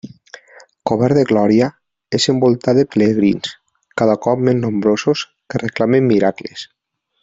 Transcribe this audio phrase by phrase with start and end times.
[0.91, 1.67] Cobert de glòria,
[2.19, 3.53] és envoltat de pelegrins,
[4.03, 6.71] cada cop més nombrosos, que reclamen miracles.